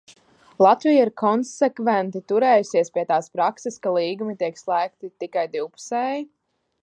[0.65, 6.27] Latvija ir konsekventi turējusies pie tās prakses, ka līgumi tiek slēgti tikai divpusēji.